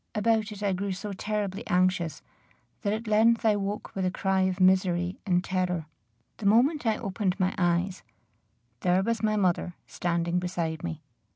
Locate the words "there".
8.79-9.03